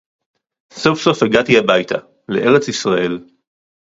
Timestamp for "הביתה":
1.57-1.95